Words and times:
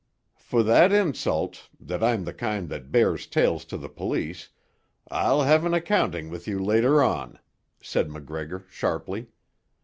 '""For 0.49 0.63
that 0.63 0.91
insult—that 0.91 2.03
I'm 2.03 2.21
of 2.21 2.25
the 2.25 2.33
kind 2.33 2.69
that 2.69 2.91
bears 2.91 3.27
tales 3.27 3.65
to 3.65 3.77
the 3.77 3.87
police—I'll 3.87 5.43
have 5.43 5.63
an 5.63 5.75
accounting 5.75 6.31
with 6.31 6.47
you 6.47 6.57
later 6.57 7.03
on," 7.03 7.37
said 7.83 8.09
MacGregor 8.09 8.65
sharply. 8.67 9.27